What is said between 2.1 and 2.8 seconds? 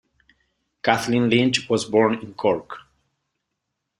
in Cork.